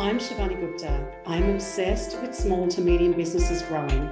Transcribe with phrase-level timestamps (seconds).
[0.00, 1.06] I'm Shivani Gupta.
[1.26, 4.08] I'm obsessed with small to medium businesses growing.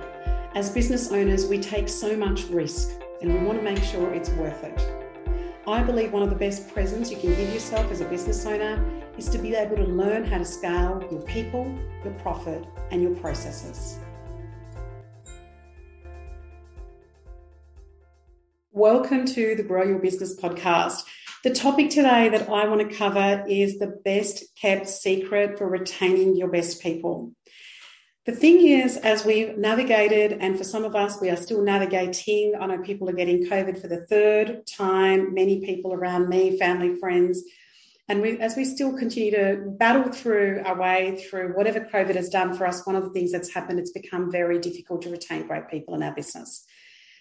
[0.54, 4.28] As business owners, we take so much risk and we want to make sure it's
[4.32, 4.78] worth it.
[5.66, 8.84] I believe one of the best presents you can give yourself as a business owner
[9.16, 11.74] is to be able to learn how to scale your people,
[12.04, 13.98] your profit, and your processes.
[18.72, 21.04] Welcome to the Grow Your Business podcast.
[21.44, 26.34] The topic today that I want to cover is the best kept secret for retaining
[26.34, 27.32] your best people.
[28.26, 32.54] The thing is, as we've navigated, and for some of us, we are still navigating.
[32.60, 36.96] I know people are getting COVID for the third time, many people around me, family,
[36.96, 37.44] friends.
[38.08, 42.30] And we, as we still continue to battle through our way through whatever COVID has
[42.30, 45.46] done for us, one of the things that's happened, it's become very difficult to retain
[45.46, 46.64] great people in our business.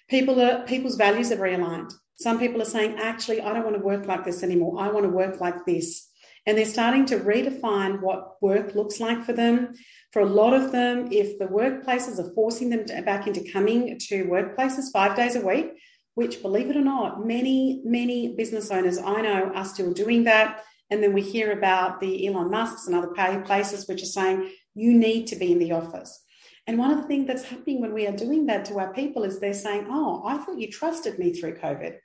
[0.10, 1.94] People are, people's values are realigned.
[2.20, 4.82] Some people are saying, actually, I don't want to work like this anymore.
[4.82, 6.10] I want to work like this.
[6.48, 9.74] And they're starting to redefine what work looks like for them.
[10.14, 14.00] For a lot of them, if the workplaces are forcing them to, back into coming
[14.08, 15.74] to workplaces five days a week,
[16.16, 20.64] which, believe it or not, many, many business owners I know are still doing that.
[20.90, 24.94] And then we hear about the Elon Musks and other places which are saying you
[24.94, 26.24] need to be in the office.
[26.66, 29.24] And one of the things that's happening when we are doing that to our people
[29.24, 31.98] is they're saying, Oh, I thought you trusted me through COVID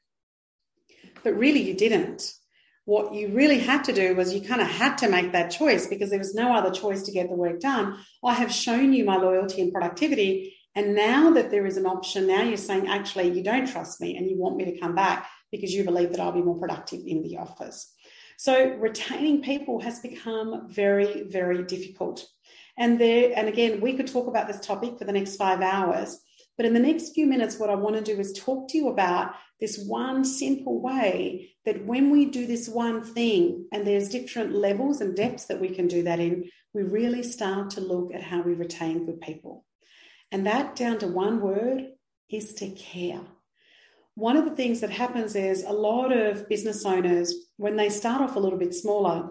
[1.24, 2.32] but really you didn't.
[2.84, 5.86] What you really had to do was you kind of had to make that choice
[5.86, 7.98] because there was no other choice to get the work done.
[8.24, 10.56] I have shown you my loyalty and productivity.
[10.74, 14.16] And now that there is an option, now you're saying, actually, you don't trust me
[14.16, 17.00] and you want me to come back because you believe that I'll be more productive
[17.06, 17.94] in the office.
[18.36, 22.26] So retaining people has become very, very difficult.
[22.76, 26.18] And there, and again, we could talk about this topic for the next five hours.
[26.56, 28.88] But in the next few minutes, what I want to do is talk to you
[28.88, 34.54] about this one simple way that when we do this one thing, and there's different
[34.54, 38.22] levels and depths that we can do that in, we really start to look at
[38.22, 39.64] how we retain good people.
[40.30, 41.88] And that, down to one word,
[42.30, 43.20] is to care.
[44.14, 48.20] One of the things that happens is a lot of business owners, when they start
[48.20, 49.30] off a little bit smaller,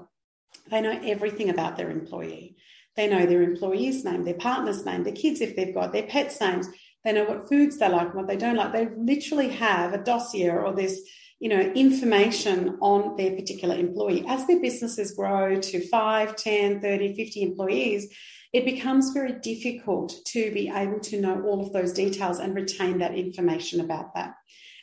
[0.69, 2.55] they know everything about their employee.
[2.95, 6.41] They know their employee's name, their partner's name, their kids if they've got, their pets'
[6.41, 6.67] names.
[7.03, 8.73] They know what foods they like and what they don't like.
[8.73, 11.01] They literally have a dossier or this,
[11.39, 14.25] you know, information on their particular employee.
[14.27, 18.13] As their businesses grow to 5, 10, 30, 50 employees,
[18.53, 22.99] it becomes very difficult to be able to know all of those details and retain
[22.99, 24.35] that information about that.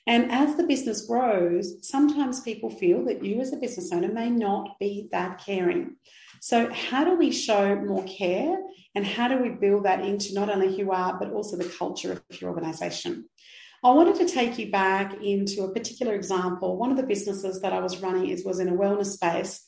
[0.09, 4.31] And as the business grows, sometimes people feel that you as a business owner may
[4.31, 5.97] not be that caring.
[6.41, 8.57] So, how do we show more care
[8.95, 11.69] and how do we build that into not only who you are, but also the
[11.79, 13.29] culture of your organization?
[13.85, 16.79] I wanted to take you back into a particular example.
[16.79, 19.63] One of the businesses that I was running is, was in a wellness space.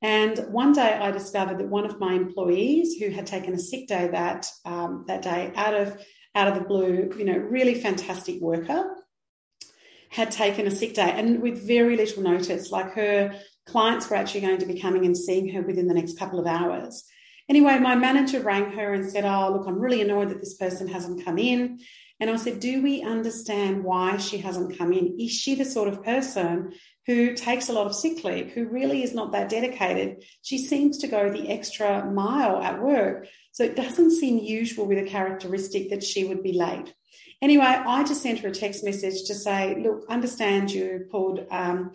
[0.00, 3.88] And one day I discovered that one of my employees who had taken a sick
[3.88, 6.02] day that, um, that day out of,
[6.34, 8.96] out of the blue, you know, really fantastic worker,
[10.12, 13.34] had taken a sick day and with very little notice, like her
[13.66, 16.46] clients were actually going to be coming and seeing her within the next couple of
[16.46, 17.04] hours.
[17.48, 20.86] Anyway, my manager rang her and said, Oh, look, I'm really annoyed that this person
[20.86, 21.80] hasn't come in.
[22.20, 25.18] And I said, Do we understand why she hasn't come in?
[25.18, 26.74] Is she the sort of person
[27.06, 30.24] who takes a lot of sick leave, who really is not that dedicated?
[30.42, 33.28] She seems to go the extra mile at work.
[33.52, 36.92] So it doesn't seem usual with a characteristic that she would be late.
[37.42, 41.46] Anyway, I just sent her a text message to say, Look, understand you pulled.
[41.50, 41.92] Um,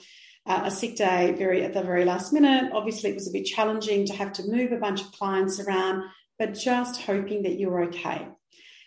[0.47, 2.71] a sick day very at the very last minute.
[2.73, 6.03] Obviously, it was a bit challenging to have to move a bunch of clients around,
[6.39, 8.27] but just hoping that you're okay.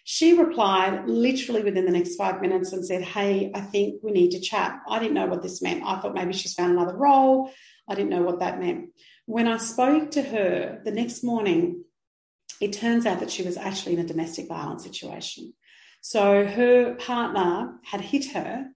[0.04, 4.31] She replied literally within the next five minutes and said, Hey, I think we need
[4.31, 4.81] to chat.
[4.88, 5.84] I didn't know what this meant.
[5.84, 7.53] I thought maybe she's found another role.
[7.88, 8.91] I didn't know what that meant.
[9.27, 11.84] When I spoke to her the next morning,
[12.60, 15.53] it turns out that she was actually in a domestic violence situation.
[16.00, 18.70] So her partner had hit her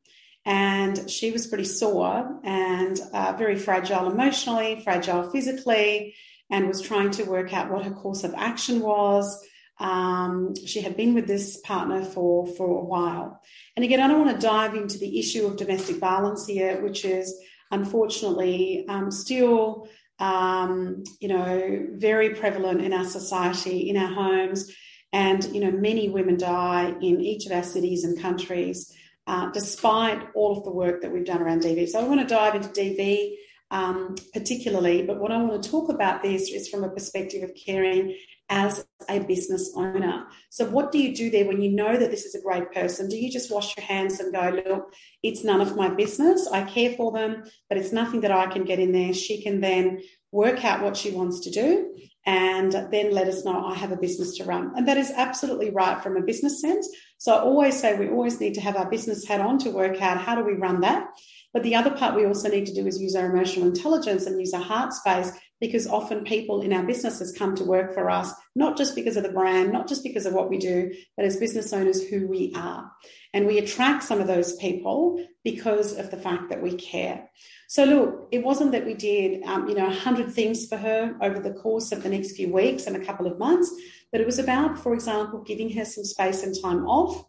[0.47, 6.15] and she was pretty sore and uh, very fragile emotionally, fragile physically,
[6.51, 9.47] and was trying to work out what her course of action was.
[9.81, 13.41] Um, she had been with this partner for for a while,
[13.75, 17.05] and again, I don't want to dive into the issue of domestic violence here, which
[17.05, 17.35] is
[17.73, 19.89] unfortunately um, still
[20.21, 24.71] um, you know very prevalent in our society, in our homes,
[25.15, 28.93] and you know many women die in each of our cities and countries
[29.27, 31.89] uh, despite all of the work that we've done around DV.
[31.89, 33.37] So I want to dive into DV
[33.71, 37.57] um, particularly, but what I want to talk about this is from a perspective of
[37.57, 38.17] caring
[38.51, 40.27] as a business owner.
[40.51, 43.09] So, what do you do there when you know that this is a great person?
[43.09, 46.47] Do you just wash your hands and go, look, it's none of my business.
[46.53, 49.15] I care for them, but it's nothing that I can get in there.
[49.15, 53.67] She can then work out what she wants to do and then let us know
[53.67, 54.73] I have a business to run.
[54.77, 56.89] And that is absolutely right from a business sense.
[57.19, 60.01] So I always say we always need to have our business hat on to work
[60.01, 61.09] out how do we run that.
[61.55, 64.39] But the other part we also need to do is use our emotional intelligence and
[64.39, 68.33] use our heart space because often people in our businesses come to work for us,
[68.57, 71.37] not just because of the brand, not just because of what we do, but as
[71.37, 72.91] business owners, who we are.
[73.33, 77.31] And we attract some of those people because of the fact that we care.
[77.69, 81.17] So look, it wasn't that we did, um, you know, a hundred things for her
[81.23, 83.73] over the course of the next few weeks and a couple of months,
[84.13, 87.25] but it was about, for example, giving her some space and time off,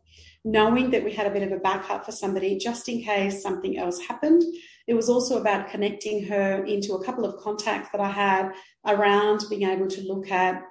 [0.45, 3.77] knowing that we had a bit of a backup for somebody just in case something
[3.77, 4.43] else happened.
[4.87, 8.51] It was also about connecting her into a couple of contacts that I had
[8.85, 10.61] around being able to look at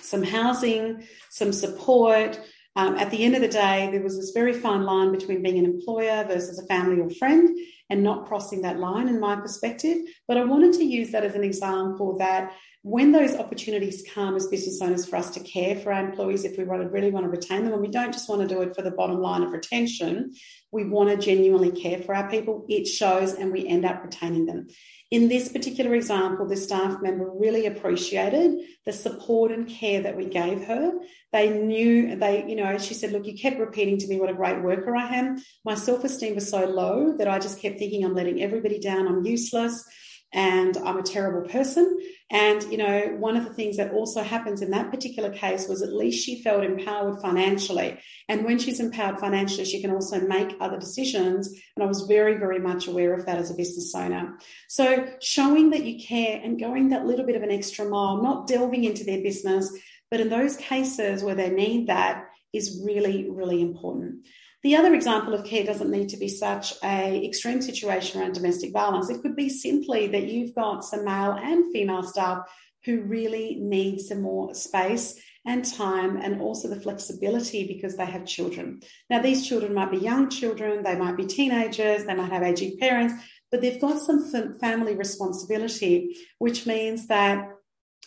[0.00, 2.40] some housing, some support.
[2.76, 5.58] Um, at the end of the day, there was this very fine line between being
[5.58, 7.58] an employer versus a family or friend
[7.90, 9.98] and not crossing that line in my perspective.
[10.28, 12.52] But I wanted to use that as an example that
[12.82, 16.56] when those opportunities come as business owners for us to care for our employees, if
[16.56, 18.80] we really want to retain them, and we don't just want to do it for
[18.80, 20.32] the bottom line of retention,
[20.72, 24.46] we want to genuinely care for our people, it shows and we end up retaining
[24.46, 24.68] them.
[25.10, 30.24] In this particular example, the staff member really appreciated the support and care that we
[30.26, 30.92] gave her.
[31.32, 34.34] They knew, they, you know, she said, Look, you kept repeating to me what a
[34.34, 35.42] great worker I am.
[35.64, 39.06] My self esteem was so low that I just kept thinking I'm letting everybody down,
[39.08, 39.84] I'm useless
[40.32, 41.98] and I'm a terrible person.
[42.30, 45.82] And, you know, one of the things that also happens in that particular case was
[45.82, 47.98] at least she felt empowered financially.
[48.28, 51.48] And when she's empowered financially, she can also make other decisions.
[51.48, 54.38] And I was very, very much aware of that as a business owner.
[54.68, 58.46] So showing that you care and going that little bit of an extra mile, not
[58.46, 59.76] delving into their business,
[60.10, 64.26] but in those cases where they need that is really, really important.
[64.62, 68.72] The other example of care doesn't need to be such a extreme situation around domestic
[68.72, 69.08] violence.
[69.08, 72.46] It could be simply that you've got some male and female staff
[72.84, 78.26] who really need some more space and time and also the flexibility because they have
[78.26, 78.80] children.
[79.08, 82.78] Now, these children might be young children, they might be teenagers, they might have aging
[82.78, 83.14] parents,
[83.50, 87.48] but they've got some family responsibility, which means that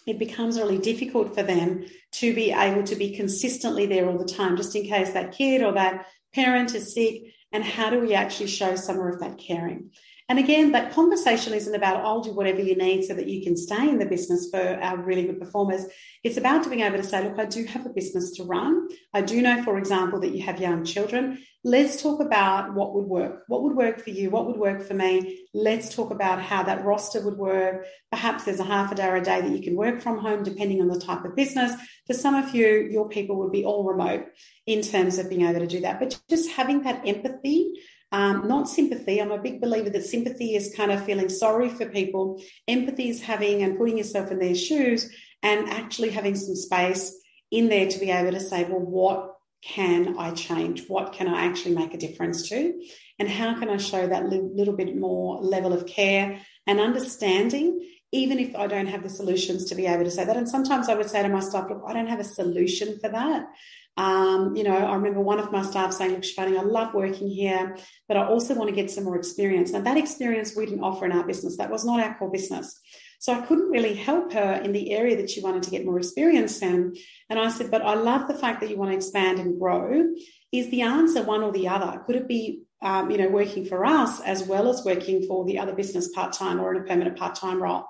[0.05, 4.25] it becomes really difficult for them to be able to be consistently there all the
[4.25, 8.13] time, just in case that kid or that parent is sick, and how do we
[8.13, 9.91] actually show some of that caring?
[10.29, 13.57] And again, that conversation isn't about, I'll do whatever you need so that you can
[13.57, 15.85] stay in the business for our really good performers.
[16.23, 18.87] It's about being able to say, look, I do have a business to run.
[19.13, 21.39] I do know, for example, that you have young children.
[21.65, 23.43] Let's talk about what would work.
[23.47, 24.29] What would work for you?
[24.29, 25.45] What would work for me?
[25.53, 27.85] Let's talk about how that roster would work.
[28.11, 30.43] Perhaps there's a half a day or a day that you can work from home,
[30.43, 31.73] depending on the type of business.
[32.07, 34.25] For some of you, your people would be all remote
[34.65, 35.99] in terms of being able to do that.
[35.99, 37.73] But just having that empathy
[38.13, 39.19] um, not sympathy.
[39.19, 42.41] I'm a big believer that sympathy is kind of feeling sorry for people.
[42.67, 45.11] Empathy is having and putting yourself in their shoes
[45.41, 47.11] and actually having some space
[47.49, 50.87] in there to be able to say, well, what can I change?
[50.87, 52.79] What can I actually make a difference to?
[53.17, 57.89] And how can I show that li- little bit more level of care and understanding,
[58.11, 60.37] even if I don't have the solutions to be able to say that?
[60.37, 63.09] And sometimes I would say to my staff, look, I don't have a solution for
[63.09, 63.47] that.
[63.95, 67.29] Um, you know, I remember one of my staff saying, look, Shivani, I love working
[67.29, 69.71] here, but I also want to get some more experience.
[69.71, 71.57] Now, that experience we didn't offer in our business.
[71.57, 72.79] That was not our core business.
[73.19, 75.97] So I couldn't really help her in the area that she wanted to get more
[75.97, 76.95] experience in.
[77.29, 80.11] And I said, but I love the fact that you want to expand and grow.
[80.51, 82.01] Is the answer one or the other?
[82.05, 85.59] Could it be, um, you know, working for us as well as working for the
[85.59, 87.85] other business part time or in a permanent part time role?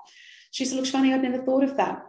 [0.52, 2.04] She said, look, Shivani, I'd never thought of that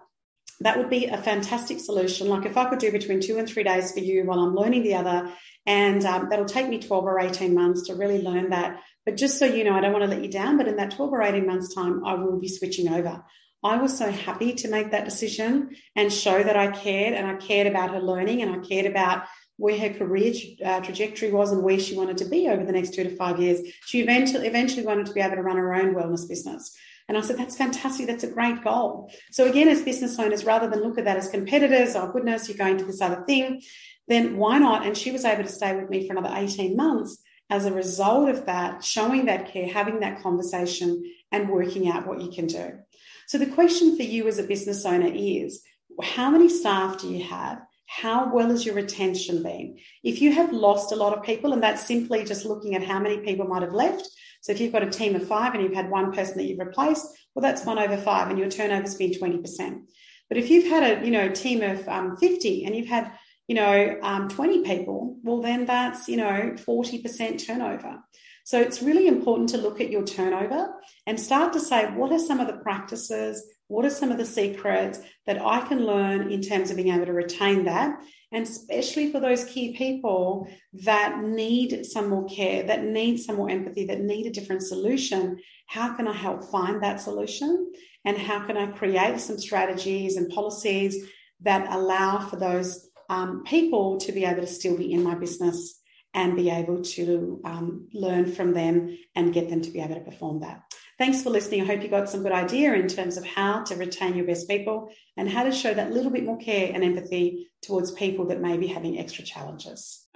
[0.62, 2.28] that would be a fantastic solution.
[2.28, 4.84] Like if I could do between two and three days for you while I'm learning
[4.84, 5.32] the other,
[5.66, 8.82] and um, that'll take me 12 or 18 months to really learn that.
[9.06, 10.92] But just so you know, I don't want to let you down, but in that
[10.92, 13.24] 12 or 18 months' time, I will be switching over.
[13.64, 17.36] I was so happy to make that decision and show that I cared and I
[17.36, 19.24] cared about her learning and I cared about
[19.58, 20.34] where her career
[20.64, 23.40] uh, trajectory was and where she wanted to be over the next two to five
[23.40, 23.62] years.
[23.86, 26.78] She eventually eventually wanted to be able to run her own wellness business.
[27.08, 28.08] And I said, that's fantastic.
[28.08, 29.12] That's a great goal.
[29.32, 32.58] So again, as business owners, rather than look at that as competitors, oh goodness, you're
[32.58, 33.62] going to this other thing,
[34.08, 34.86] then why not?
[34.86, 38.30] And she was able to stay with me for another 18 months as a result
[38.30, 42.80] of that, showing that care, having that conversation and working out what you can do.
[43.28, 45.62] So the question for you as a business owner is,
[46.02, 47.62] how many staff do you have?
[47.88, 49.78] How well has your retention been?
[50.04, 53.00] If you have lost a lot of people, and that's simply just looking at how
[53.00, 54.10] many people might have left,
[54.46, 56.60] so if you've got a team of five and you've had one person that you've
[56.60, 59.82] replaced, well, that's one over five and your turnover's been 20%.
[60.30, 63.12] But if you've had a, you know, team of um, 50 and you've had,
[63.48, 68.04] you know, um, 20 people, well, then that's, you know, 40% turnover.
[68.44, 70.76] So it's really important to look at your turnover
[71.08, 73.44] and start to say, what are some of the practices?
[73.68, 77.06] What are some of the secrets that I can learn in terms of being able
[77.08, 78.00] to retain that?
[78.32, 80.48] And especially for those key people
[80.84, 85.40] that need some more care, that need some more empathy, that need a different solution,
[85.68, 87.72] how can I help find that solution?
[88.04, 91.10] And how can I create some strategies and policies
[91.42, 95.82] that allow for those um, people to be able to still be in my business
[96.14, 100.02] and be able to um, learn from them and get them to be able to
[100.02, 100.62] perform that.
[100.98, 101.62] Thanks for listening.
[101.62, 104.48] I hope you got some good idea in terms of how to retain your best
[104.48, 108.40] people and how to show that little bit more care and empathy towards people that
[108.40, 110.08] may be having extra challenges.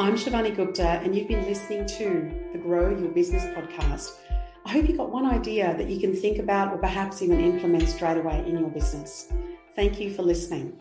[0.00, 4.10] I'm Shivani Gupta, and you've been listening to the Grow Your Business podcast.
[4.64, 7.88] I hope you got one idea that you can think about or perhaps even implement
[7.88, 9.32] straight away in your business.
[9.76, 10.76] Thank you for listening.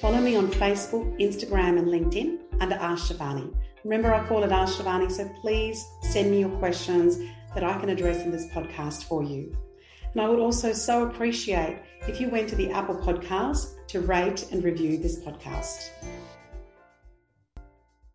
[0.00, 3.54] Follow me on Facebook, Instagram, and LinkedIn under Ask Shivani.
[3.84, 7.18] Remember, I call it Ask Shivani, so please send me your questions
[7.54, 9.56] that I can address in this podcast for you.
[10.12, 14.46] And I would also so appreciate if you went to the Apple podcast to rate
[14.52, 15.88] and review this podcast.